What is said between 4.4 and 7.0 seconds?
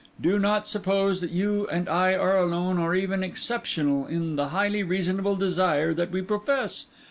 highly reasonable desire that we profess.